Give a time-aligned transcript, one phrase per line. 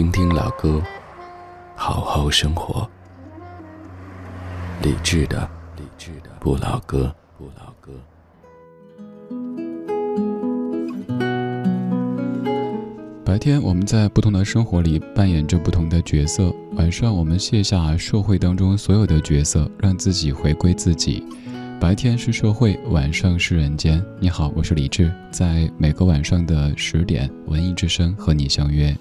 [0.00, 0.82] 听听老歌。
[1.76, 2.88] 好好生活，
[4.82, 5.46] 理智的
[5.76, 7.92] 理智的不老歌，不老歌。
[13.22, 21.22] 白天我们在不同的生活里扮演着不同的角色，晚上我们卸下社会当中所有的角色，让自己回归自己。
[21.78, 24.02] 白天是社会，晚上是人间。
[24.18, 28.96] 你好，我是李志，在每个晚上的十点，文艺之声和你相约。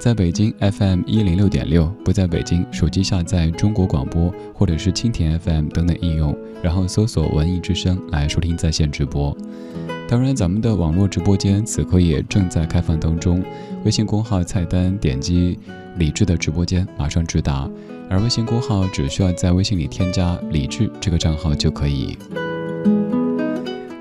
[0.00, 9.36] 在北京 FM 一零六点六，不在北京，手机下载中国广播或者是蜻蜓 FM 等等应用，然后搜索“文艺之声”来收听在线直播。
[10.08, 13.44] 当然，咱们的网络直播间此刻也正在开放当中，
[13.84, 15.58] 微信公号菜单点击
[15.98, 17.70] “李智”的直播间，马上直达。
[18.08, 22.16] 而微信公号只需要在微信里添加“李智”这个账号就可以。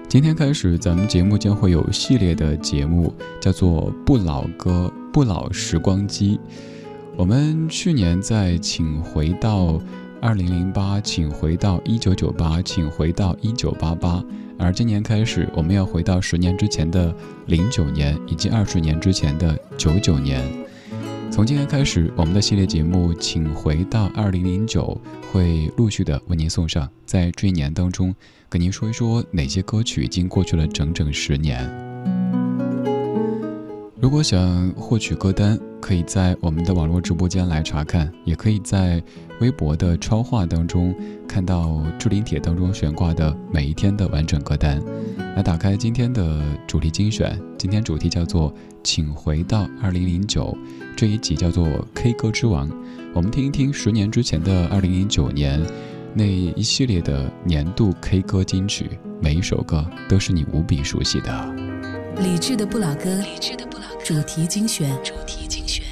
[0.08, 4.89] 今天开始，咱们节目将会有系列的节目，叫做“不老歌”。
[5.12, 6.40] 不老时光机，
[7.18, 9.82] 我们去年在请回到
[10.22, 14.24] 二零零八，请回到一九九八，请回到一九八八，
[14.58, 17.14] 而今年开始，我们要回到十年之前的
[17.48, 20.44] 零九年，以及二十年之前的九九年。
[21.32, 25.00] 从今天开始，我们的系列节目《请回到二零零九》
[25.32, 28.14] 会陆续的为您送上，在这一年当中，
[28.48, 31.89] 跟您说一说哪些歌曲已经过去了整整十年。
[34.02, 39.03] 如果想获取歌单，可以在我们的网络直播间来查看，也可以在
[39.41, 40.96] 微博的超话当中
[41.28, 44.81] 看到置顶帖当中悬挂的每一天的完整歌单。
[45.35, 48.53] 来打开今天的主题精选，今天主题叫做
[48.85, 50.57] “请回到二零零九”，
[50.95, 52.72] 这一集叫做 “K 歌之王”。
[53.13, 55.62] 我们听一听十年之前的二零零九年
[56.13, 58.91] 那一系列的年度 K 歌金曲，
[59.22, 61.59] 每一首歌都是你无比熟悉的。
[62.22, 63.09] 理智的不老歌。
[64.03, 65.88] 主题精选。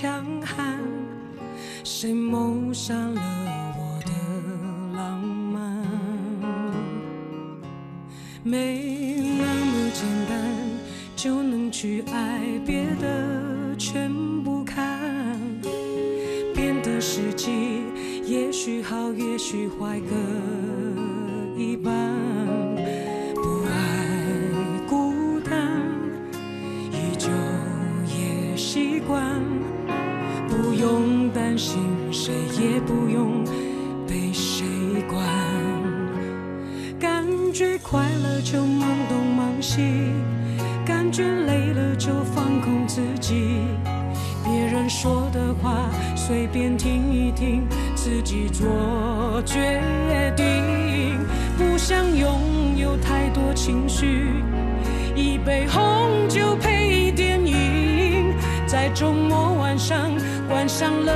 [0.00, 0.78] 强悍
[1.82, 3.20] 谁谋杀了
[3.76, 4.12] 我的
[4.96, 5.84] 浪漫？
[8.44, 10.38] 没那么简单
[11.16, 14.08] 就能去爱别的全
[14.44, 15.36] 不看。
[16.54, 17.82] 变得实际
[18.24, 20.14] 也许好也许坏各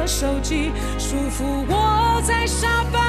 [0.06, 3.01] 手机束缚我在沙发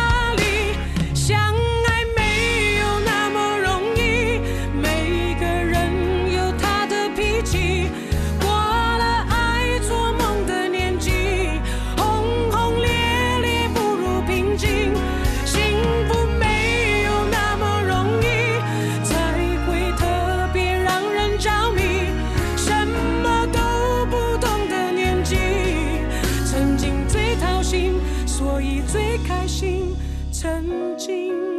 [28.63, 29.93] 你最开心
[30.31, 31.52] 曾经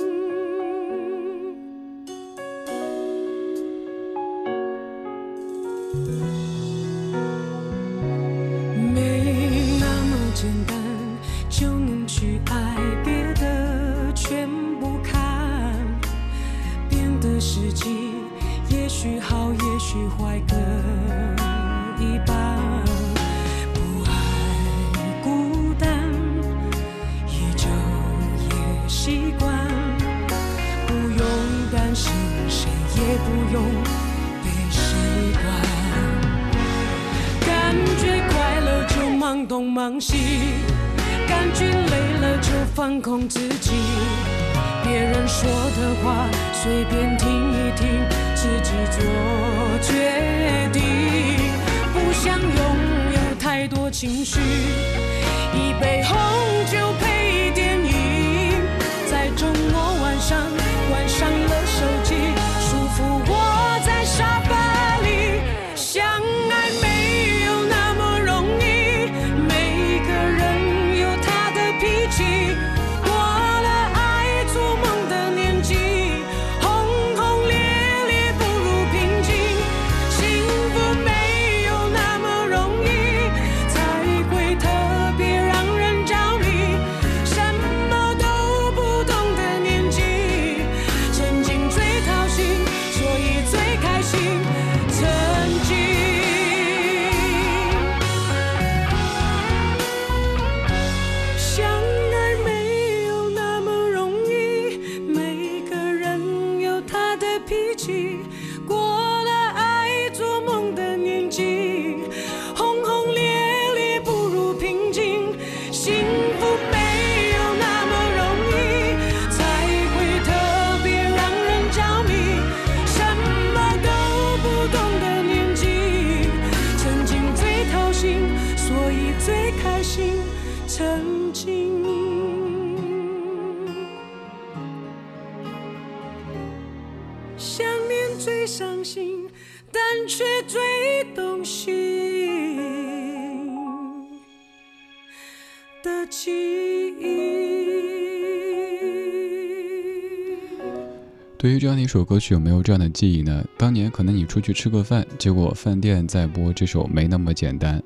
[151.95, 153.45] 这首歌曲，有没有这样的记忆呢？
[153.57, 157.79] 当年可能你出去吃个饭，结果饭店在播这首《没那么简单》，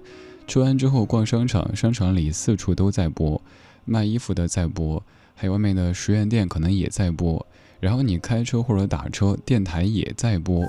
[0.46, 3.38] 吃完之后逛商场，商场里四处都在播，
[3.84, 5.02] 卖衣服的在播，
[5.34, 7.46] 还有外面的十元店可能也在播。
[7.80, 10.64] 然后你开车或者打车，电台也在播。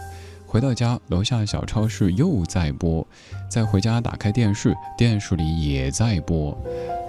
[0.46, 3.08] 回到家，楼下小超市又在播，
[3.50, 6.54] 再回家打开电视，电视里也在播。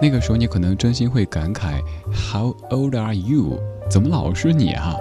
[0.01, 3.59] 那个时候你可能真心会感慨：How old are you？
[3.89, 4.95] 怎么老是你啊？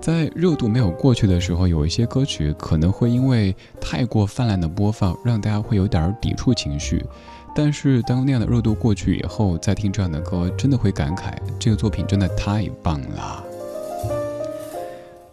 [0.00, 7.04] 在热度没有过去的时候，有一些歌曲可能会因为太过泛滥的播放，让大家会有点抵触情绪。
[7.54, 13.44] 但是当那样的热度过去以后，再听这样的歌，真的会感慨这个作品真的太棒了。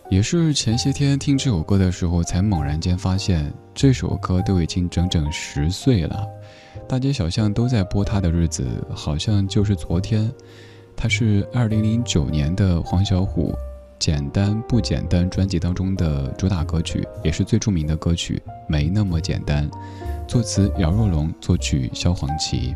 [0.09, 6.25] 也是前些天听这首歌的时候，才猛然间发现这首歌都已经整整十岁了。
[6.87, 10.31] 大街小巷都在播它的日子，好像就是昨天。
[10.95, 13.51] 它是二零零九年的黄小琥
[13.97, 19.69] 《简单不简单》专辑当中的主打歌曲，也是最著名的歌曲《没那么简单》。
[20.27, 22.75] 作词姚若龙，作曲萧煌奇。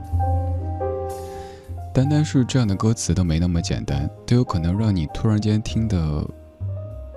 [1.94, 6.25] 单单是这样的歌词都没那么简单，都有可能让你突然间听得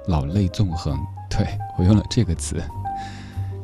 [0.07, 0.99] 老泪纵横。
[1.31, 1.47] 对
[1.79, 2.63] 我用了这个词。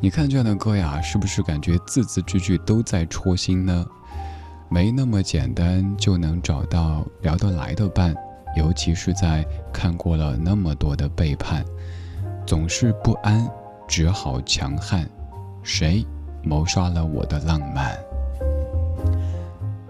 [0.00, 3.84] 你看这样的歌呀，是不是感觉字字句句都在戳心呢？
[4.68, 8.14] 没那么简单就能找到聊得来的伴，
[8.58, 11.64] 尤其是在看过了那么多的背叛，
[12.44, 13.48] 总是不安，
[13.86, 15.08] 只好强悍。
[15.62, 16.04] 谁
[16.42, 17.96] 谋杀了我的浪漫？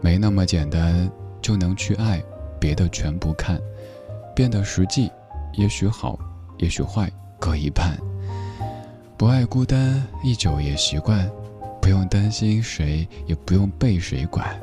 [0.03, 1.11] 没那么简单
[1.41, 2.23] 就能去爱，
[2.61, 3.59] 别的全不看，
[4.35, 5.11] 变得实际，
[5.55, 6.19] 也许好，
[6.59, 7.11] 也许坏，
[7.41, 7.97] 各一半。
[9.17, 11.27] 不爱孤单，一久也习惯，
[11.81, 14.61] 不用担心谁，也不用被谁管。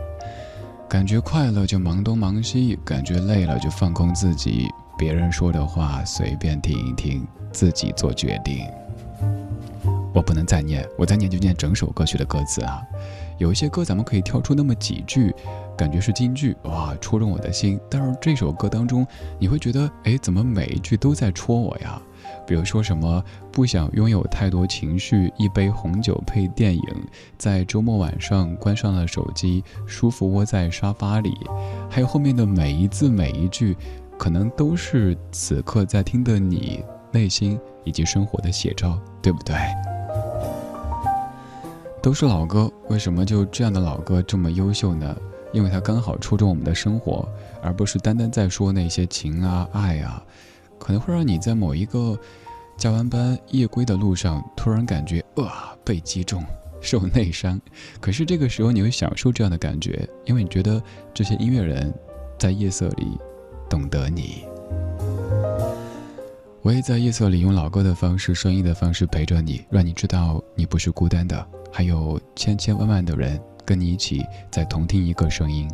[0.88, 4.68] 感觉快乐就忙东忙西，感觉累了就放空自己。
[4.98, 8.66] 别人说的话随便听一听，自己做决定。
[10.14, 12.82] 我不能再念，我再念就念整首歌曲的歌词啊。
[13.38, 15.34] 有一些歌咱们可以挑出那么几句，
[15.78, 17.80] 感觉是京剧，哇，戳中我的心。
[17.90, 19.06] 但是这首歌当中，
[19.38, 22.02] 你会觉得，哎，怎么每一句都在戳我呀？
[22.48, 26.84] 比如说什么不想拥有太多情绪，一杯红酒配电影，
[27.38, 31.34] 在周末晚上关上了手机，舒服窝在沙发里，
[31.90, 33.76] 还有后面的每一字每一句，
[34.18, 39.56] 可能都是此刻在听的你内心以及生活的写照，对不对？
[42.02, 45.16] 都是老歌，为什么就这样的老歌这么优秀呢？
[45.56, 47.26] 因为它刚好戳中我们的生活，
[47.62, 50.22] 而不是单单在说那些情啊、爱啊。
[50.78, 52.20] 可能会让你在某一个
[52.76, 56.44] 加完班夜归的路上，突然感觉哇被击中，
[56.82, 57.60] 受内伤。
[58.02, 60.84] 可是这个时候你会享受这样的感觉，因为你觉得
[61.14, 61.94] 这些音乐人
[62.38, 63.18] 在夜色里
[63.70, 64.44] 懂得你。
[66.62, 75.68] 我也在夜色里用老歌的方式、声音的方式陪着你，让你知道你不是孤单的，还有千千万万的人跟你一起再同听一个声音。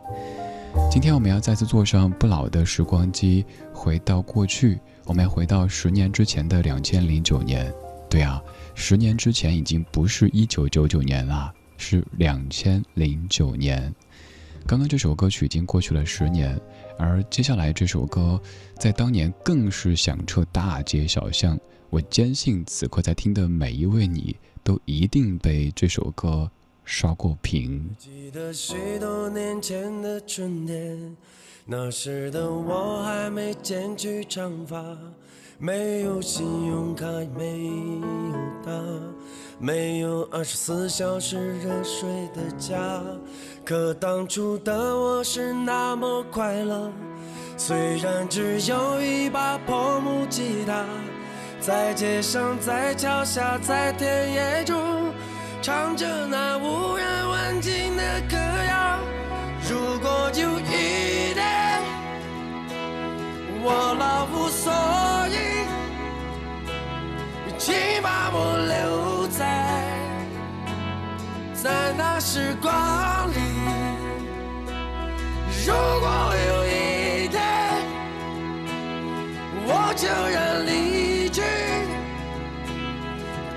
[0.89, 4.79] 今天我们要再次坐上不老的时光机，回到过去。
[5.05, 7.71] 我们要回到十年之前的两千零九年。
[8.09, 8.41] 对啊，
[8.73, 13.93] 十年之前已经不是一九九九年了，是两千零九年。
[14.65, 16.59] 刚刚这首歌曲已经过去了十年。
[16.97, 18.39] 而接下来这首歌，
[18.77, 21.59] 在当年更是响彻大街小巷。
[21.89, 26.49] 我坚信，此刻在听的每一位你，都一定被这首歌
[26.91, 27.89] 刷过屏。
[27.97, 31.15] 记得许多年前的春天，
[31.65, 34.83] 那时的我还没剪去长发，
[35.57, 38.01] 没有信用卡，没有
[38.65, 38.71] 他，
[39.57, 43.01] 没有二十四小时热水的家。
[43.63, 46.91] 可当初的我是那么快乐，
[47.55, 50.85] 虽然只有一把破木吉他，
[51.61, 55.00] 在街上，在桥下，在田野中，
[55.61, 58.97] 唱着那无人问津的歌谣。
[59.69, 61.83] 如果有一天
[63.61, 64.73] 我老无所
[65.29, 65.35] 依，
[67.59, 69.83] 请把我留在
[71.53, 72.71] 在那时光
[73.29, 73.37] 里。
[75.67, 76.09] 如果
[76.47, 77.37] 有一天
[79.67, 81.39] 我就要离去，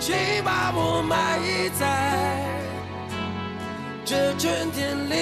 [0.07, 1.41] 请把我埋
[1.81, 2.45] 在
[4.05, 5.15] 这春天里。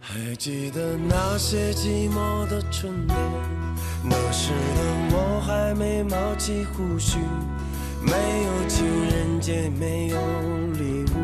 [0.00, 3.14] 还记得那些寂寞的春天，
[4.02, 4.80] 那时的
[5.10, 7.18] 我还没冒起胡须，
[8.00, 8.12] 没
[8.44, 10.16] 有情人节，没有
[10.72, 11.16] 礼物，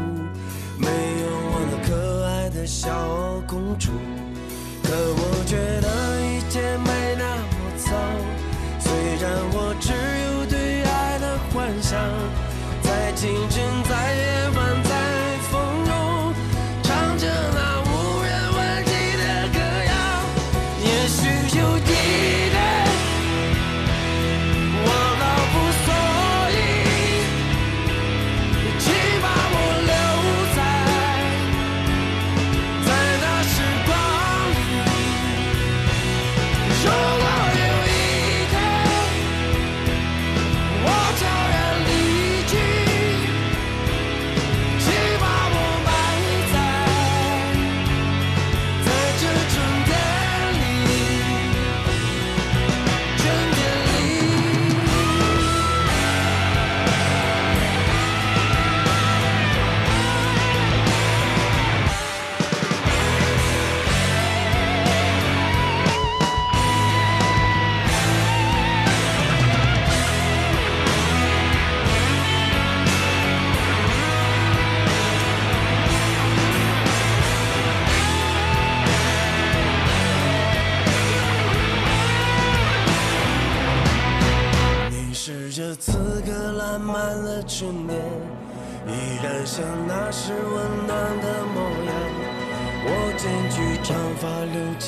[0.76, 2.50] 没有我那可爱。
[2.50, 2.90] 的小
[3.46, 3.92] 公主，
[4.82, 7.88] 可我觉得一切没那么糟。
[9.20, 12.00] 让我只有对爱的幻想，
[12.82, 13.30] 在今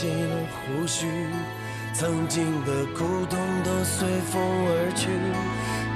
[0.08, 1.06] 胡须
[1.92, 5.08] 曾经的苦痛都随风而去，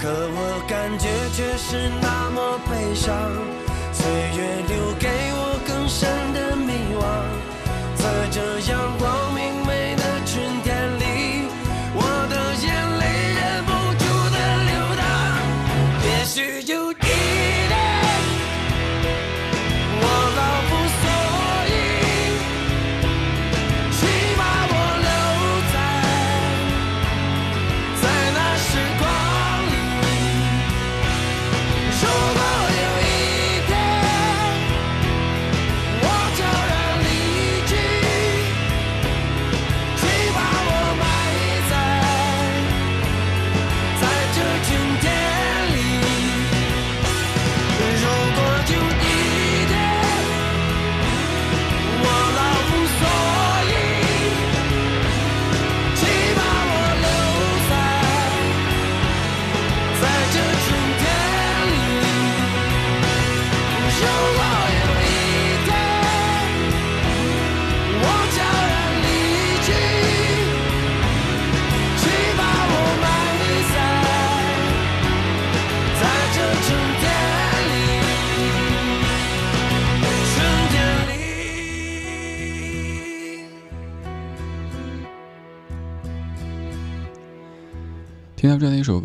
[0.00, 3.10] 可我感觉却是那么悲伤。
[3.92, 6.06] 岁月留给我更深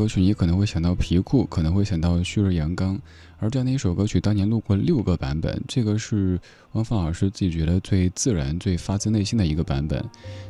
[0.02, 3.00] 歌曲，你可能会想到皮裤，可能会想到旭日阳刚。
[3.38, 6.40] 而这样的一首歌曲，当年录过六个版本，这个是
[6.72, 10.04] 汪峰老师自己觉得最自然、最发自内心的一个版本。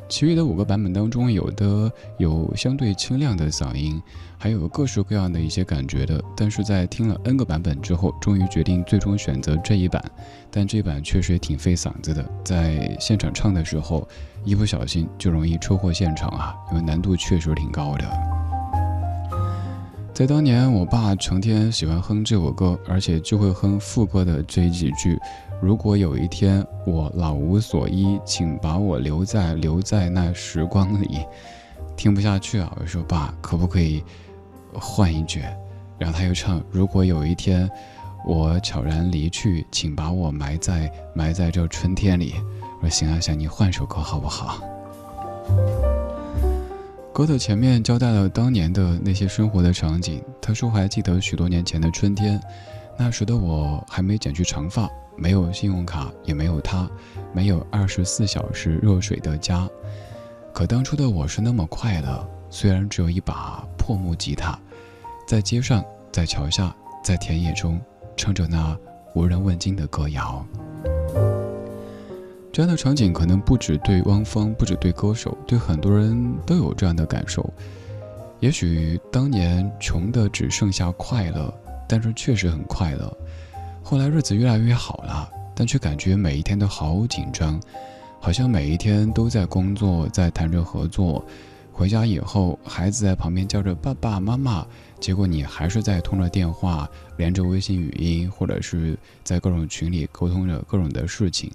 [0.08, 4.00] 其余的五个版本当中，有的有相对清亮的嗓音，
[4.38, 6.22] 还有各式各样的一些感觉的。
[6.34, 10.02] 但是在听了 N 个版本之后，终于决定最终选择这一版。
[10.50, 14.08] 但这版确实也挺费嗓子的，在现场唱的时候，
[14.44, 18.41] 一不小心就容易车祸现场啊，因为难度确实挺高的。
[20.14, 25.18] 在当年，我爸成天喜欢哼这首歌，而且就会哼副歌的这几句
[25.58, 31.20] ：“如果有一天我老无所依，请把我留在留在那时光里。”
[31.96, 34.04] 听不下去啊，我说：“爸，可不可以
[34.74, 35.40] 换一句？”
[35.98, 37.68] 然后他又唱：“如果有一天
[38.26, 42.34] 我悄然离去，请把我埋在埋在这春天里。”
[42.82, 44.60] 我说：“行啊，行，你换首歌好不好？”
[47.12, 50.24] 歌的前面交代了当年的那些生活的场景。
[50.40, 52.40] 他说还记得许多年前的春天，
[52.98, 56.88] 那时的我还没剪去长发，没有信用卡，也没有他，
[57.34, 59.68] 没有二十四小时热水的家。
[60.54, 64.58] 可当初的我是那么快乐，虽然只有一把破木吉他，
[65.28, 67.78] 在街上，在桥下，在田野中，
[68.16, 68.74] 唱着那
[69.14, 70.46] 无人问津的歌谣。
[72.52, 77.50] 这样的场景可能不止对汪峰，不止对歌手，对很多人都有这样的感受。
[78.40, 81.52] 也许当年穷的只剩下快乐，
[81.88, 83.10] 但是确实很快乐。
[83.82, 87.58] 后来日子越来越好了，但却感觉每一天都好紧张，
[88.20, 91.24] 好像每一天都在工作，在谈着合作。
[91.72, 94.66] 回家以后，孩子在旁边叫着爸爸妈妈，
[95.00, 96.86] 结果你还是在通着电话，
[97.16, 101.50] 连着微信语音，或者是在各种群里沟通着各种的事情。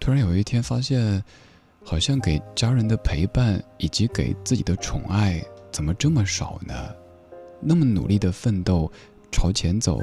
[0.00, 1.22] 突然有一天发现，
[1.84, 6.74] 好像给家人的陪伴以及给自己的宠爱怎么这么少呢？
[7.60, 8.90] 那么努力的奋斗，
[9.30, 9.98] 朝前走，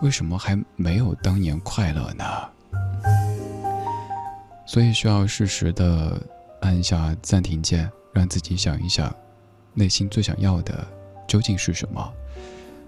[0.00, 2.24] 为什么还没有当年快乐呢？
[4.66, 6.20] 所以需要适时的
[6.60, 9.14] 按下暂停键，让自己想一想，
[9.74, 10.86] 内心最想要的
[11.26, 12.12] 究竟是什么？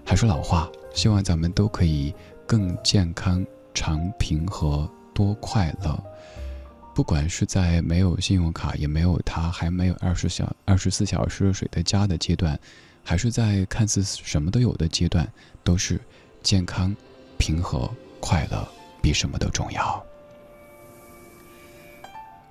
[0.05, 2.13] 还是老话，希望咱们都可以
[2.45, 6.03] 更健康、长平和、多快乐。
[6.95, 12.57] 不管是在没有信用卡，也没有他，还没有二十小二十四小时热水的家的阶段，
[13.03, 15.29] 还是在看似什么都有的阶段，
[15.61, 15.99] 都是
[16.41, 16.95] 健康、
[17.37, 18.65] 平和、快乐，
[19.01, 20.01] 比什么都重要。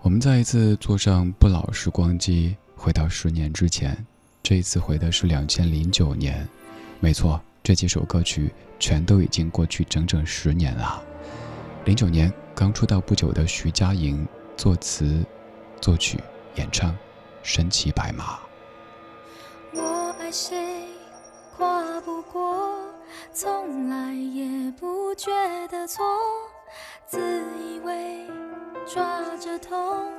[0.02, 3.96] 我们再一次坐上不老时光机，回到十年之前，
[4.42, 6.46] 这一次回的是两千零九年。
[7.00, 11.02] 没错，这几首歌曲全都已经过去整整十年了。
[11.84, 15.22] 零九年刚出道不久的徐佳莹作词、
[15.82, 16.18] 作曲、
[16.54, 16.90] 演唱
[17.42, 18.38] 《身骑白马》。
[19.78, 20.88] 我爱谁
[21.54, 22.74] 跨不过，
[23.34, 25.30] 从来也不觉
[25.68, 26.02] 得错，
[27.06, 27.20] 自
[27.60, 28.26] 以为
[28.86, 30.10] 抓着痛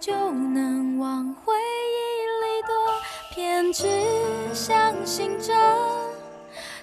[0.00, 2.74] 就能往回忆里躲，
[3.34, 3.84] 偏只
[4.54, 5.52] 相信着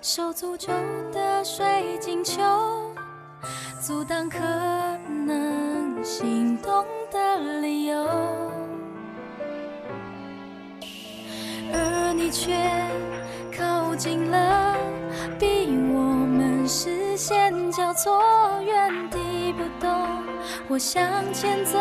[0.04, 0.72] 手足咒
[1.12, 2.89] 的水晶球。
[3.82, 4.38] 阻挡可
[5.26, 8.06] 能心动的理由，
[11.74, 12.54] 而你却
[13.58, 14.76] 靠近了，
[15.40, 18.22] 逼我们视线交错，
[18.66, 19.90] 原地不动
[20.68, 21.02] 或向
[21.34, 21.80] 前走。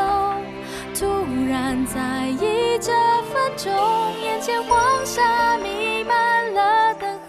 [0.94, 1.04] 突
[1.48, 2.92] 然在意这
[3.32, 3.72] 分钟，
[4.22, 7.27] 眼前黄沙弥漫了等候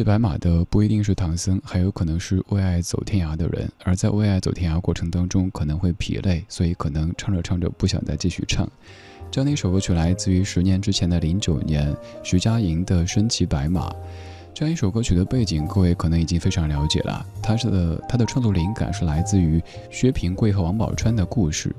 [0.00, 3.70] 骑白马的不一定是唐僧，还有可能是为爱走天涯的人。
[3.84, 8.66] 而在为爱走天涯过程当中，可能会疲累，所以可能唱着唱着不想再继续唱。
[9.30, 13.90] 这样的一首歌曲来自于十年之前的零九年，徐佳莹的《身骑白马》。
[14.54, 17.22] 这样一首歌曲的背景，各位可能已经非常了解了。
[17.42, 21.76] 它是的，它的创作灵感是来自于薛平贵和王宝钏的故事。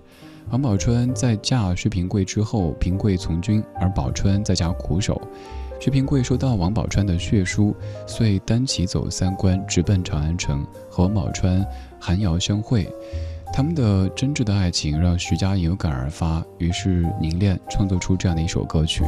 [0.52, 5.20] 王宝钏在嫁薛平贵之后，平贵从军，而宝钏在家苦守。
[5.82, 11.66] 薛平贵收到王宝钏的血书，遂单骑走三关，直奔长安城，和王宝钏
[12.00, 12.88] 寒窑相会。
[13.52, 19.04] 他们的真挚的爱情让徐佳莹有感而发，于是凝练创作出这样的一首歌曲。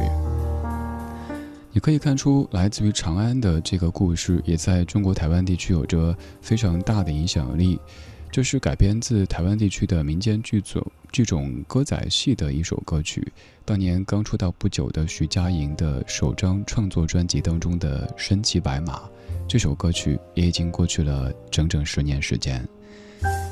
[1.70, 7.78] 你可以看出，来自于长安的这个故事，也在中国台湾地区有着非常大的影响力。
[8.32, 13.32] 这是改编自台湾地区的民间剧组剧种歌仔戏的一首歌曲。
[13.66, 18.98] 当年刚出道不久的徐佳莹的首张创作专辑当中的《身骑白马》，
[19.48, 22.62] 这首歌曲也已经过去了整整十年时间。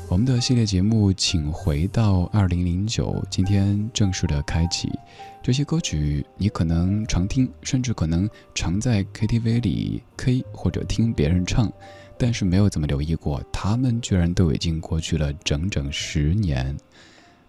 [0.07, 4.87] 我们的系列节目，请回到二零零九，今天正式的开启。
[5.41, 11.73] 这些歌曲你可能常听，甚至可能常在 KTV 里 K 或者听别人唱。
[12.15, 16.77] 但是没有怎么留意过，他们居然都已经过去了整整十年。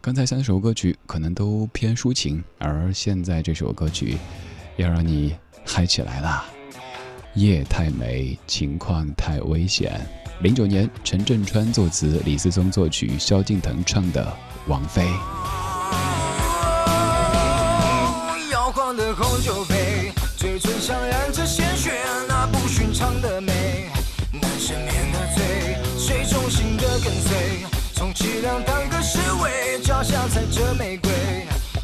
[0.04, 4.18] 刚才三首歌曲可能都偏抒情，而现在这首歌曲
[4.76, 6.44] 要让你嗨起来了。
[7.32, 9.98] 夜太美，情况太危险。
[10.42, 14.22] 零九年，陈振川作词，李思松作曲，萧敬腾唱的
[14.70, 15.06] 《王菲》。
[18.52, 21.92] 摇晃的红酒杯，嘴唇上染着鲜血，
[22.28, 23.53] 那不寻常的美。
[28.14, 31.10] 随，从凄凉当个侍卫，脚下踩着玫瑰，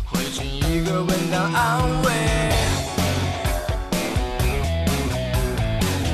[0.04, 2.10] 回敬一个吻当安慰。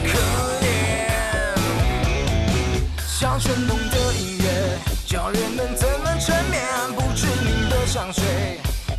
[0.07, 0.19] 可
[0.63, 0.65] 怜，
[3.07, 6.63] 像春梦的音乐，叫人们怎么沉眠？
[6.97, 8.25] 不知名的香水，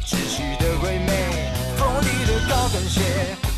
[0.05, 3.01] 窒息的鬼魅，锋利的高跟鞋，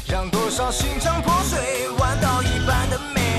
[0.07, 3.38] 让多少心肠破碎，弯刀一般的美。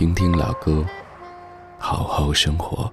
[0.00, 0.82] 听听老歌，
[1.78, 2.90] 好好生活。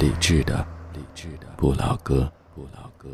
[0.00, 3.08] 理智的，理智的不老歌，不老歌。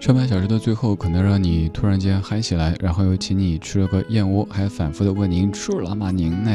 [0.00, 6.10] 上半小时的最后，可能让你突然间嗨起来，然后又请你吃了个燕窝，还反复的问您吃了吗？
[6.10, 6.50] 您呢？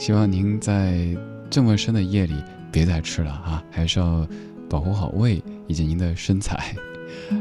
[0.00, 1.16] 希望您在
[1.48, 2.34] 这么深的夜里
[2.72, 4.26] 别再吃了啊，还是要
[4.68, 6.74] 保护好胃以及您的身材。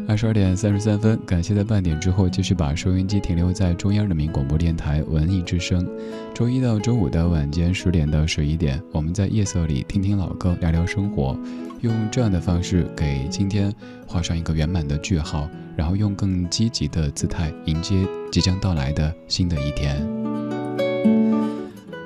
[0.08, 5.88] 二十二点三十三分，感谢在半点之后继续把收音机停留在中央人民广播电台文艺之声。
[6.34, 11.38] 周一到周五的晚间十点到十一点，我们在夜色里听听老歌，聊聊生活，
[11.82, 13.74] 用这样的方式给今天
[14.08, 20.06] 画上一个圆满的句号，然后用更积极的姿态迎接即将到来的新的一天。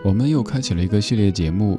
[0.03, 1.77] 我们又开启了一个系列节目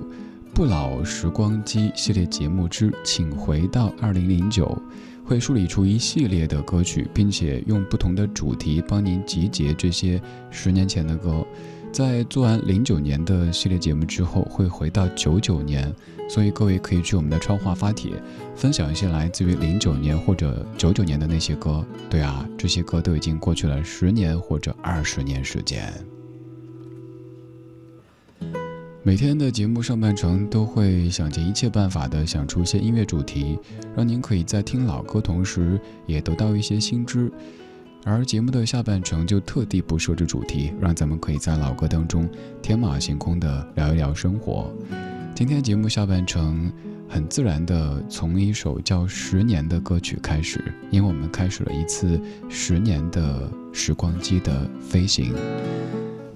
[0.55, 4.81] 《不老时光机》系列节目之，请回到二零零九。
[5.29, 10.19] 会梳理出一系列的歌曲，并且用不同的主题帮您集结这些
[10.51, 11.47] 十年前的歌。
[11.93, 15.95] 在做完零九年的系列节目之后，会回到九九年，
[16.31, 18.11] 所以各位可以去我们的超话发帖，
[18.57, 21.85] 分享一些来自于零九年或者九九年的那些歌。
[22.09, 25.93] 对啊，这些歌都已经过去了十年或者二十年时间。
[29.09, 33.59] 每天的节目上半程都会想尽一切办法的想出一些音乐主题，
[33.97, 37.33] 让您可以在听老歌同时也得到一些新知。
[38.05, 42.29] 而节目的下半程就特地不设置主题，让咱们可以在老歌当中
[42.61, 44.71] 天马行空的聊一聊生活。
[45.35, 46.71] 今天节目下半程
[47.09, 55.35] 很自然的从一首叫《十年》的歌曲开始，因为我们开始了一次十年的时光机的飞行。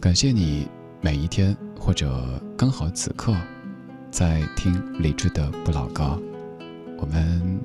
[0.01, 0.67] 感谢你
[1.05, 3.35] 每一天或者刚好此刻
[4.09, 6.17] 在听李志的不老歌，
[6.97, 7.61] 我们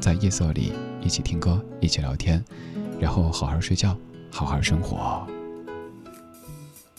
[0.00, 0.72] 在夜色里
[1.02, 2.42] 一起听歌，一起聊天。
[3.00, 3.96] 然后好好睡觉，
[4.30, 5.26] 好好生活。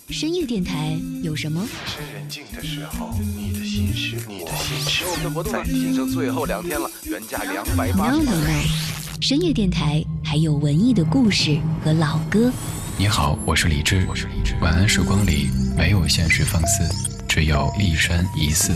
[0.10, 1.65] 深夜电台有什么？
[1.86, 5.06] 趁人静的时候，你的心事，你的心事。
[5.06, 8.12] 我们的活动在仅剩最后两天了，原价两百八。
[8.12, 12.52] No No No，深夜电台还有文艺的故事和老歌。
[12.99, 14.05] 你好，我是李志。
[14.09, 14.53] 我是李志。
[14.59, 16.83] 晚安时光里没有现实放肆，
[17.29, 18.73] 只有一生一寺。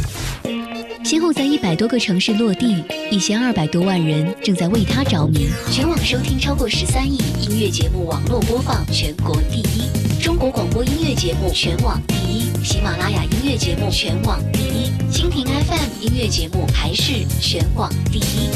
[1.04, 5.50] 先后在一百多个城市落地，一千二百多万人正在为他着迷。
[5.70, 18.48] 全网收听超过十三亿，音乐节目网络播放全国第一，中国广播音乐节目全网第一，喜马拉雅音乐节目全网第一，蜻蜓 FM 音乐节目还是全网第一。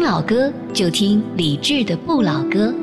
[0.00, 2.74] 听老歌就听李志的不老歌，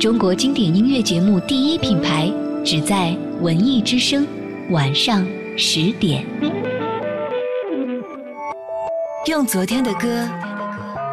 [0.00, 2.32] 中国经典音乐节目第一品牌，
[2.64, 4.26] 只在文艺之声
[4.70, 5.26] 晚上。
[5.58, 6.24] 十点，
[9.26, 10.26] 用昨天的歌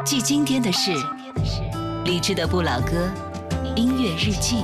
[0.06, 0.94] 记今天的事，
[2.06, 3.12] 李志的不老歌，
[3.76, 4.64] 音乐日记。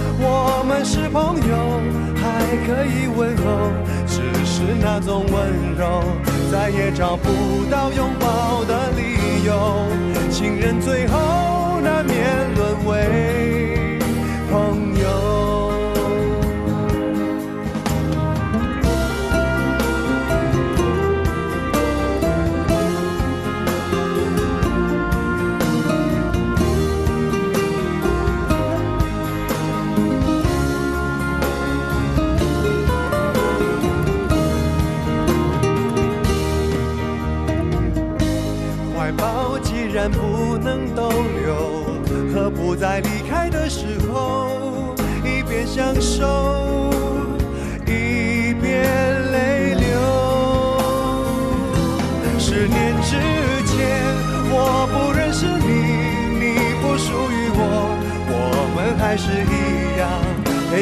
[0.21, 1.81] 我们是朋友。
[2.21, 3.71] 还可以问候，
[4.05, 6.03] 只是那种温柔，
[6.51, 9.87] 再也找不到拥抱的理由。
[10.29, 13.40] 情人最后难免沦为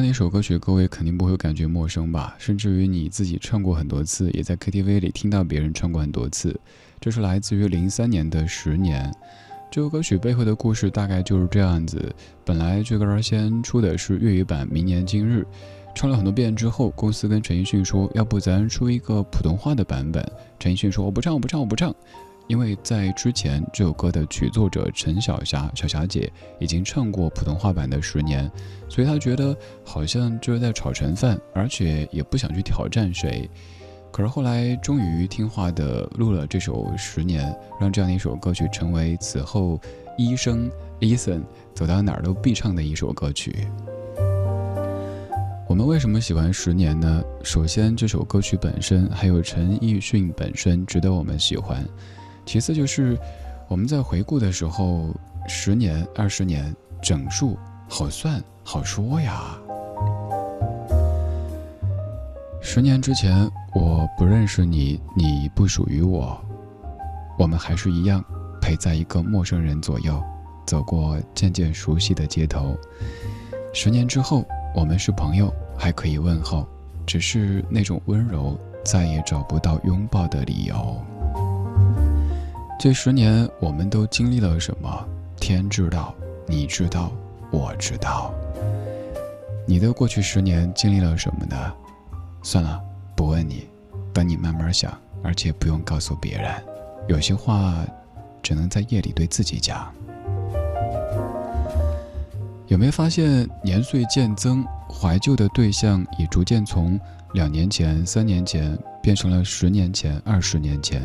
[0.00, 2.34] 那首歌曲，各位肯定不会感觉陌生吧？
[2.38, 6.58] 甚至于你自己唱过很多次，也在 KTV 里听到别人唱过很多次。
[6.98, 9.10] 这是来自于零三年的《十年》。
[9.70, 12.12] 这首歌曲背后的故事大概就是这样子：
[12.44, 15.42] 本来这歌先出的是粤语版《明年今日》，
[15.94, 20.26] 唱了很多遍之后，公司跟陈奕迅说：“要不咱出一个普通话的版本？”
[20.58, 21.94] 陈奕迅说：“我不唱，我不唱，我不唱。”
[22.50, 28.50] 因为在之前这首歌的曲作者陈小霞小霞姐已经唱过普通话版的《十年》，
[28.92, 33.48] 所以她觉得好像就是在炒陈饭，而且也不想去挑战谁。
[34.10, 37.48] 可是后来终于听话的录了这首《十年》，
[37.80, 39.80] 让这样的一首歌曲成为此后
[40.18, 43.68] 医生 Eason 走到哪儿都必唱的一首歌曲。
[45.68, 47.22] 我们为什么喜欢《十年》呢？
[47.44, 51.86] 首先，这首歌曲本身，还有陈奕迅本身值得我们喜欢。
[52.44, 53.18] 其次就是
[53.68, 55.14] 我们在回顾的时候，
[55.46, 57.56] 十年、二十年整数
[57.88, 59.56] 好算好说呀。
[62.62, 66.38] 十年之前我不认识你，你不属于我，
[67.38, 68.24] 我们还是一样
[68.60, 70.22] 陪在一个陌生人左右，
[70.66, 72.76] 走过渐渐熟悉的街头。
[73.72, 76.66] 十年之后，我们是朋友，还可以问候，
[77.06, 81.02] 只是那种温柔再也找不到拥抱的理由。
[82.82, 85.06] 这十年，我们都经历了什么？
[85.38, 86.14] 天知道，
[86.46, 87.12] 你知道，
[87.50, 88.32] 我知道。
[89.66, 91.54] 你的过去十年经历了什么呢？
[92.42, 92.80] 算了，
[93.14, 93.68] 不问你，
[94.14, 96.50] 等你慢慢想，而且不用告诉别人。
[97.06, 97.84] 有些话，
[98.42, 99.92] 只能在夜里对自己讲。
[102.66, 106.98] 有没有发现，年岁渐增，怀旧的对象也逐渐从
[107.34, 111.02] 两年前、三年前变成了十年前、二十年前？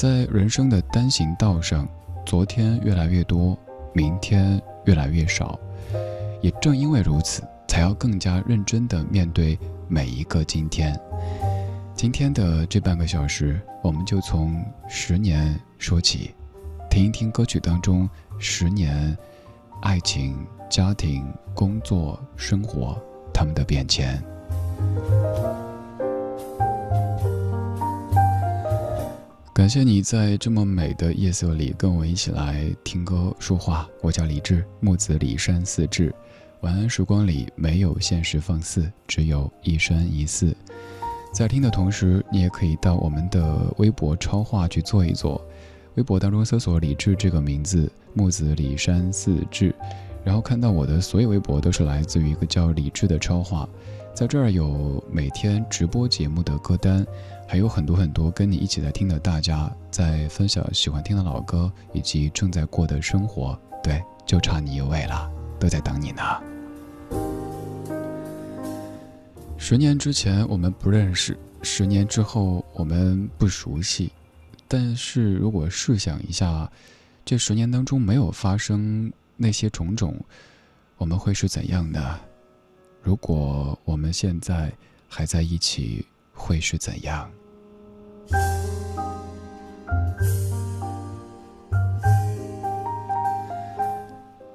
[0.00, 1.86] 在人生的单行道上，
[2.24, 3.54] 昨天越来越多，
[3.92, 5.60] 明天越来越少。
[6.40, 10.98] 也正因为如此，才要更加认真地面对每一个今天。
[11.94, 16.34] 今天的这半个小时，我们就从十年说起，
[16.88, 19.14] 听一听歌曲当中十年
[19.82, 20.34] 爱情。
[20.70, 22.96] 家庭、工作、生活，
[23.34, 24.22] 他们的变迁。
[29.60, 33.86] 感谢你在这么美的夜色里跟我一起来听歌说话。
[34.00, 36.10] 我叫李志，木子李山四志。
[36.62, 40.56] 晚安时光里没有现实放肆，只有一山一寺。
[41.30, 45.46] 在听的同时，你也可以到我们的微博超话去做一做。
[45.96, 49.74] 微博当中搜索“李志”这个名字，木子李山四志。
[50.24, 53.68] 然后看到我的所有微博都是来自于一个叫李智的超话，
[54.14, 57.06] 在这儿有每天直播节目的歌单，
[57.50, 65.28] 还有很多很多跟你一起在听的大家在分享喜欢听的老歌以及正在过的生活，对，就差你一位了，
[65.58, 66.22] 都在等你呢。
[69.58, 74.12] 十年之前我们不认识，十年之后我们不熟悉，
[74.68, 76.70] 但是如果试想一下，
[77.24, 79.12] 这十年当中没有发生。
[79.36, 80.14] 那些种种，
[80.98, 82.20] 我们会是怎样的？
[83.02, 84.72] 如果我们现在
[85.08, 87.28] 还在一起，会是怎样？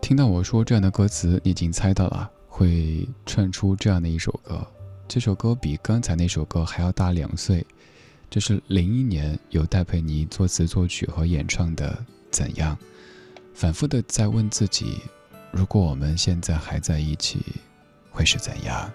[0.01, 4.65] 听到我说这样的歌词，你已经猜到了，会串出这样的一首歌。
[5.07, 7.65] 这首歌比刚才那首歌还要大两岁，
[8.29, 11.91] 这是零一年由戴佩妮作词作曲和演唱的
[12.29, 12.75] 《怎样》。
[13.53, 14.99] 反复的在问自己：
[15.51, 17.39] 如果我们现在还在一起，
[18.11, 18.91] 会是怎样？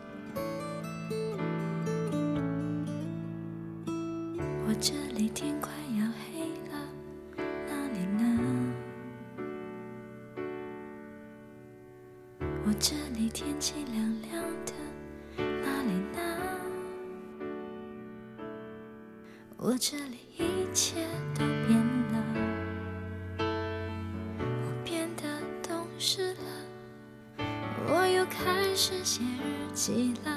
[4.80, 6.40] 这里天快要黑
[6.72, 6.88] 了，
[7.68, 8.74] 哪里呢？
[12.64, 14.72] 我这里天气凉凉的，
[15.36, 16.18] 哪里呢？
[19.58, 21.78] 我这里一切都变。
[22.10, 22.16] 了，
[23.38, 25.22] 我变得
[25.62, 27.44] 懂事了，
[27.86, 30.36] 我又开始写日记了，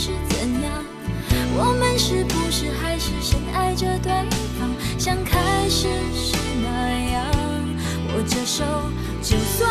[0.00, 0.82] 是怎样？
[1.52, 4.10] 我们是不是还是深爱着对
[4.58, 6.68] 方，像开始时那
[7.12, 7.26] 样？
[8.08, 8.64] 握着手，
[9.20, 9.70] 就算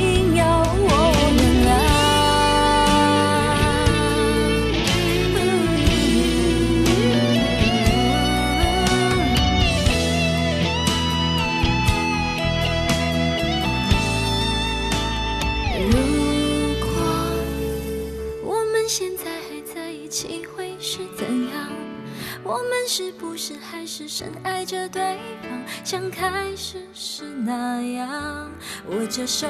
[24.01, 24.99] 是深爱着对
[25.43, 28.49] 方，像开始时那样？
[28.89, 29.47] 握着手，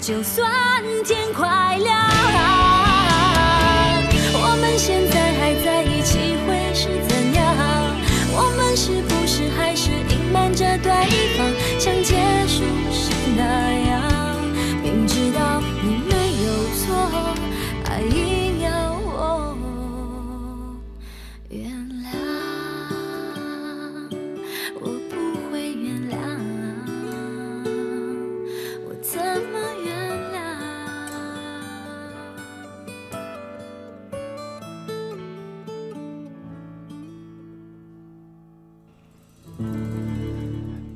[0.00, 0.50] 就算
[1.04, 1.94] 天快亮。
[4.32, 7.44] 我们现在还在一起，会是怎样？
[8.32, 10.90] 我们是不是还是隐瞒着对
[11.36, 11.46] 方，
[11.78, 12.16] 像结
[12.48, 13.42] 束时那
[13.90, 13.91] 样？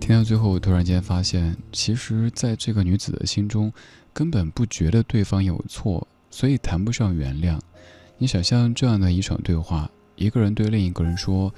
[0.07, 3.73] 听到最后，我突然间发现，其实在这个女子的心中，
[4.13, 7.59] 根本不觉得对方有错，所以谈不上原谅。
[8.17, 11.53] 你想象这样的一场对话，一个人对另一个人说：“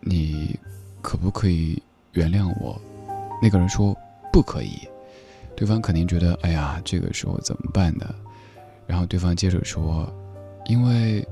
[0.00, 0.60] 你
[1.00, 2.78] 可不可以原谅我？”
[3.40, 3.96] 那个人说
[4.30, 4.86] ：“不可以。”
[5.56, 8.14] 对方肯定觉得：“哎呀，这个时候怎么办呢？”
[8.86, 10.06] 然后对方接着说
[10.68, 11.26] ：“因为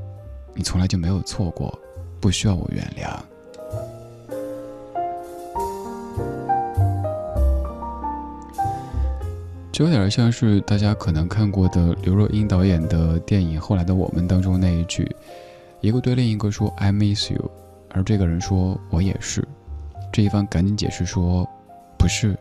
[0.54, 1.78] 你从来就没有错过，
[2.22, 3.20] 不需要我原谅。”
[9.78, 15.08] 就有点像是大家可能看过的刘若英导演的电影《后来的我们》当中那一句，
[15.80, 17.48] 一个对另一个说 “I miss you”，
[17.90, 19.46] 而这个人说“我也是”，
[20.12, 21.48] 这一方赶紧解释说
[21.96, 22.36] ：“不是，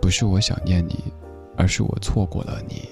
[0.00, 1.12] 不是我想念你，
[1.54, 2.88] 而是我错过了你。”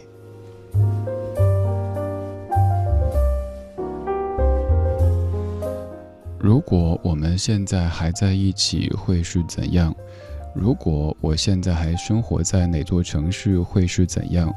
[6.39, 9.97] 如果我们现在还在一起，会是怎样？
[10.59, 14.51] 如果我现在还生活在哪座城市，会是怎样？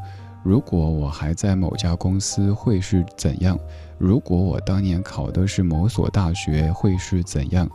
[0.43, 3.59] 如果我还在某家公司，会是怎样？
[3.97, 7.69] 如果我当年考的是某所大学，会是怎样？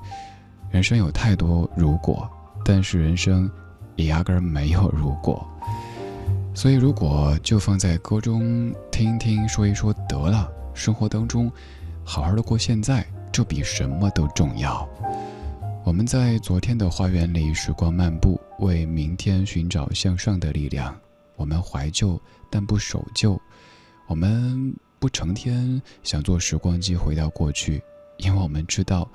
[0.71, 2.27] 人生有太多如果，
[2.65, 3.49] 但是人生
[3.95, 5.47] 也压根儿没有如果。
[6.55, 11.53] 所以，如果就放在歌中听听说一说得了，生活当中
[12.03, 14.89] 好好的过现在，这比什么都重要。
[15.85, 20.99] 我们在昨天的花园里时光漫步，为明天寻找向上的力量。
[21.37, 22.19] 我们怀旧，
[22.49, 23.39] 但不守旧。
[24.07, 27.83] 我们不成天想坐时光机回到过去，
[28.17, 29.07] 因为我们知道，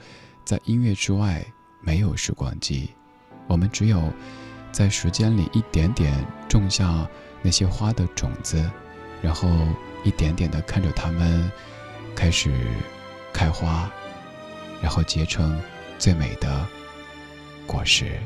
[0.46, 1.44] 在音乐之外
[1.82, 2.88] 没有时光机。
[3.48, 4.14] 我们只有
[4.72, 7.10] 在时间里一点点种下
[7.42, 8.64] 那些花的种子，
[9.24, 9.50] 然后
[10.04, 11.52] 一点点的看着它们
[12.16, 12.54] 开始
[13.34, 13.92] 开花，
[14.84, 15.60] 然后结成
[16.00, 16.66] 最美的
[17.68, 18.18] 果实。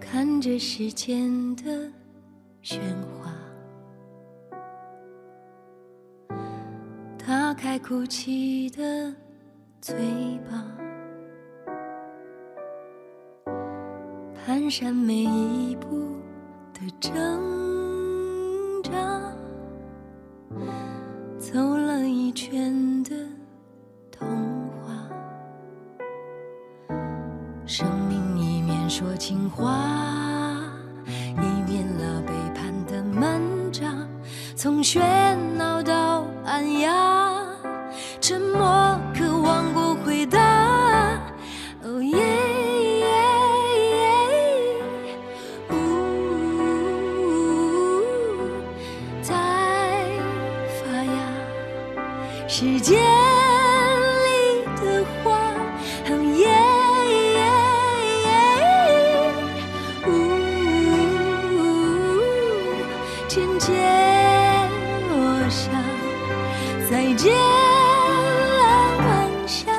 [0.00, 1.88] 看着时间的
[2.60, 2.80] 喧
[3.22, 3.32] 哗，
[7.24, 9.14] 打开哭泣的
[9.80, 9.96] 嘴
[10.50, 10.66] 巴，
[14.44, 16.16] 蹒跚每一步
[16.74, 17.12] 的挣
[18.82, 18.92] 扎，
[21.38, 23.14] 走了一圈的
[27.70, 29.72] 生命一面说情话，
[31.06, 33.94] 一面了背叛的门闸，
[34.56, 35.79] 从喧闹
[63.32, 63.72] 渐渐
[65.08, 65.70] 落下，
[66.90, 69.70] 再见了晚霞，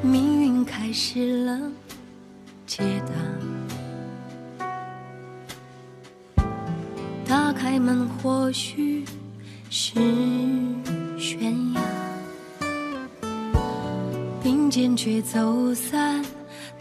[0.00, 1.58] 命运开始了
[2.64, 2.84] 解
[6.36, 6.44] 答。
[7.26, 9.04] 打开门，或许
[9.68, 9.94] 是
[11.18, 11.80] 悬崖，
[14.40, 16.24] 并肩却走散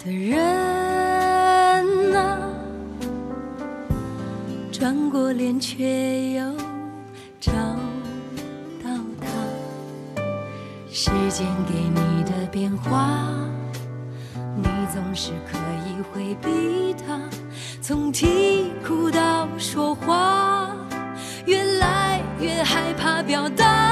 [0.05, 0.82] 的人
[5.13, 6.57] 过脸却又
[7.39, 7.51] 找
[8.83, 8.89] 到
[9.21, 9.27] 他。
[10.91, 13.19] 时间给你的变化，
[14.57, 17.19] 你总是可以回避它。
[17.79, 20.75] 从啼哭到说话，
[21.45, 23.82] 越来越害怕表达。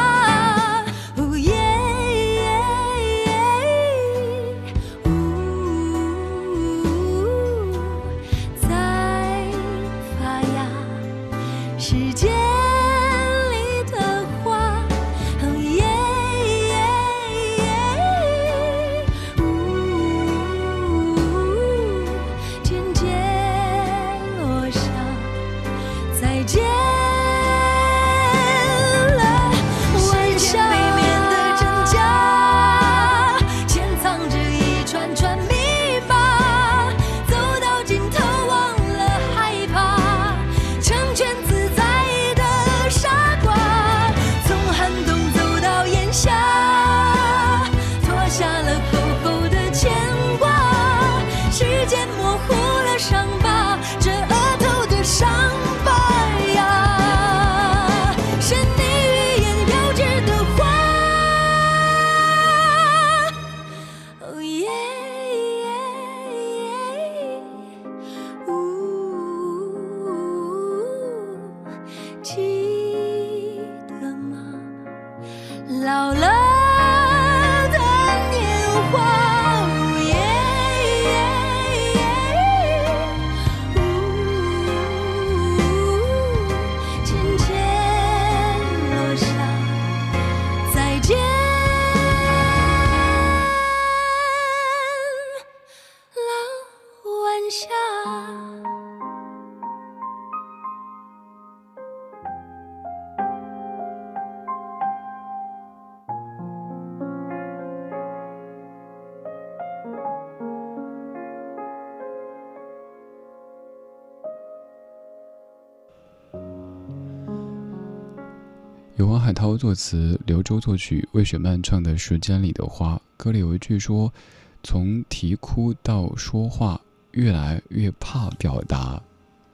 [119.02, 124.14] 由王海涛作词，刘洲作曲，魏雪漫唱的《时间里的花》，歌里有一句说
[124.62, 126.80] ：“从啼哭到说话，
[127.14, 129.02] 越来越怕表达。”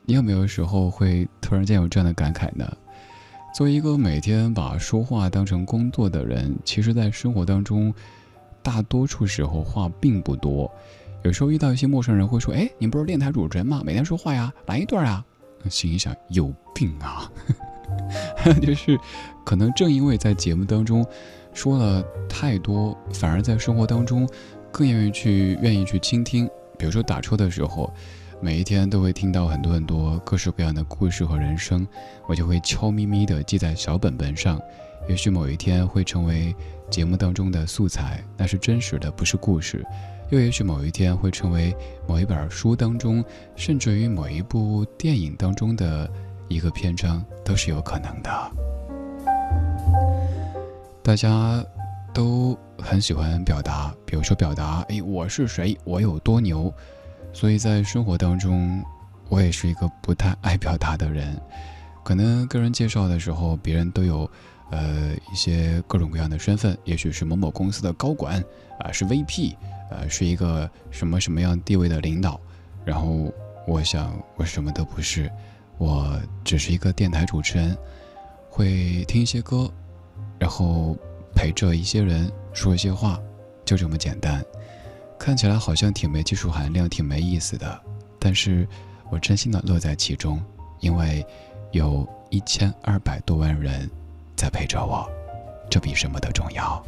[0.04, 2.70] 你有没有时候会突然间有这样的感慨呢？
[3.54, 7.94] 作为一个每天把说话当成工作的人，其实在生活当中，
[8.62, 10.70] 大多数时候话并不多。
[11.22, 13.80] 有时候遇到一些陌生人会说：“哎，你不是电台主持人吗？
[13.82, 15.24] 每天说话呀，来一段啊。”
[15.70, 17.32] 心里想，有病啊！
[18.36, 18.98] 还 有就是，
[19.44, 21.04] 可能正因为在节目当中
[21.52, 24.28] 说了太多，反而在生活当中
[24.70, 26.48] 更愿意去愿意去倾听。
[26.78, 27.92] 比如说打车的时候，
[28.40, 31.86] 每一天都会听到很多很多各式各样的故事和人生，
[32.28, 34.60] 我就会悄咪咪地记在小本本上。
[35.08, 36.54] 也许某一天会成为
[36.90, 39.84] 节目当中的素材，那是真实的，不是故事。
[40.30, 41.74] 又也许某一天会成为
[42.06, 43.24] 某一本书当中，
[43.56, 46.08] 甚至于某一部电影当中的
[46.48, 48.50] 一个篇章都是有可能的。
[51.02, 51.64] 大家
[52.12, 56.72] 都很喜欢表达，比如说表达，哎，我是谁，我有多牛。
[57.32, 58.82] 所以在生活当中，
[59.28, 61.40] 我也是一个不太爱表达的人。
[62.02, 64.30] 可能个人介绍的时候，别人都有，
[64.70, 68.42] 呃，一些各种各样的身份，也许是某某公司的高管，
[68.80, 69.54] 啊，是 VP，
[69.90, 72.40] 呃，是一个什么什么样地位的领导。
[72.84, 73.30] 然后
[73.66, 75.30] 我想，我什么都不是，
[75.78, 77.76] 我只是一个电台主持人，
[78.50, 79.70] 会听一些歌，
[80.38, 80.96] 然后
[81.34, 83.18] 陪着一些人说一些话，
[83.64, 84.44] 就这么简单。
[85.18, 87.80] 看起来好像挺没技术含量，挺没意思的，
[88.18, 88.66] 但是
[89.10, 90.42] 我真心的乐在其中，
[90.80, 91.24] 因为
[91.72, 93.88] 有一千二百多万人
[94.36, 95.08] 在陪着我，
[95.70, 96.84] 这比什么都重要。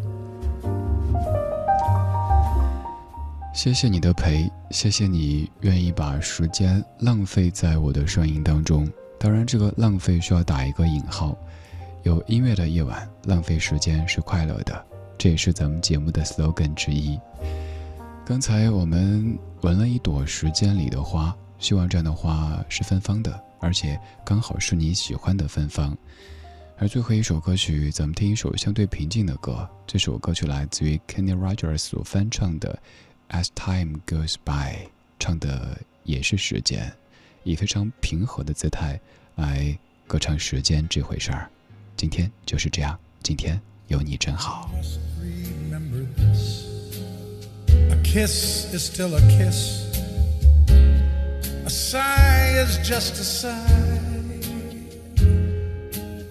[3.53, 8.89] 谢谢你的陪，谢谢你愿意把时间浪费在我的声音当中。
[9.19, 11.37] 当然，这个浪费需要打一个引号。
[12.05, 14.87] 有音乐的夜晚，浪费时间是快乐的，
[15.19, 17.19] 这也是咱们节目的 slogan 之一。
[18.25, 25.95] 刚才我们闻了一朵时间里的花，希望这样的花是芬芳的，而且刚好是你喜欢的芬芳。
[26.79, 29.69] 而最后一首歌曲，咱们听一首相对平静的歌。
[29.87, 32.73] 这首歌曲来自于 Kenny Rogers 所翻唱的
[33.31, 34.75] 《As Time Goes By》，
[35.19, 36.93] 唱的也是时间，
[37.45, 39.01] 以非常平和的姿态
[39.37, 41.49] 来歌唱时间这回事儿。
[41.97, 44.71] 今天就是这样，今天有你真好。
[48.03, 49.87] kiss is still a kiss.
[51.65, 54.01] A sigh is just a sigh.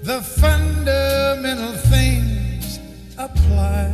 [0.04, 2.80] The fundamental things
[3.16, 3.94] apply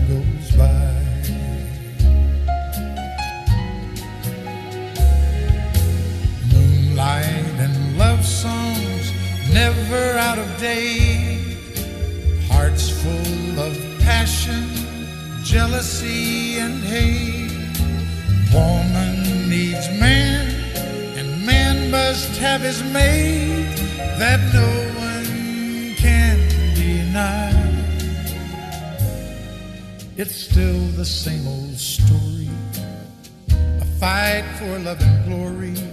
[7.01, 9.11] Moonlight and love songs
[9.51, 11.57] never out of date.
[12.47, 14.69] Hearts full of passion,
[15.43, 17.57] jealousy, and hate.
[18.53, 20.45] Woman needs man,
[21.17, 23.77] and man must have his mate
[24.19, 26.37] that no one can
[26.75, 27.51] deny.
[30.17, 32.49] It's still the same old story
[33.81, 35.90] a fight for love and glory,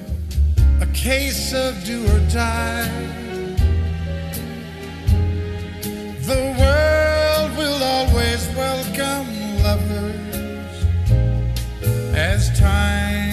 [0.93, 2.89] case of do or die.
[6.30, 9.28] The world will always welcome
[9.62, 10.74] lovers
[12.14, 13.27] as time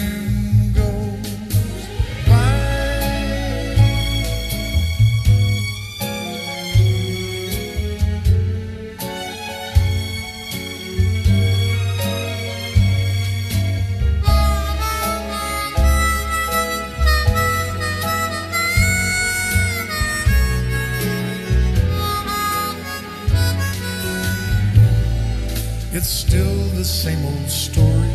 [27.05, 28.09] same old story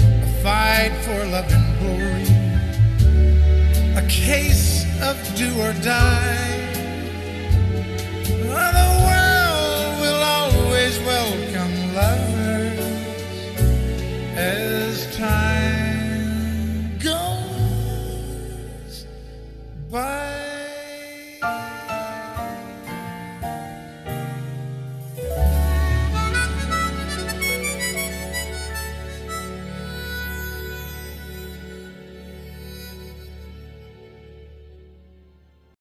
[0.00, 2.26] a fight for love and glory,
[3.96, 6.57] a case of do or die.